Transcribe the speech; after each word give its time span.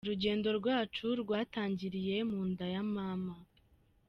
Urugendo 0.05 0.49
rwacu 0.59 1.07
rwatangiriye 1.21 2.15
mu 2.29 2.39
nda 2.49 2.65
ya 2.73 2.83
mama. 2.93 3.33